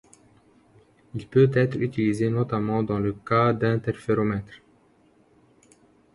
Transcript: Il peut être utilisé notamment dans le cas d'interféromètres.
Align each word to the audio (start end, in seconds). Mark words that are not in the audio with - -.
Il 1.13 1.27
peut 1.27 1.51
être 1.53 1.77
utilisé 1.79 2.31
notamment 2.31 2.81
dans 2.81 2.97
le 2.97 3.13
cas 3.13 3.53
d'interféromètres. 3.53 4.63